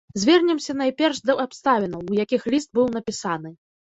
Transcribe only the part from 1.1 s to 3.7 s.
да абставінаў, у якіх ліст быў напісаны.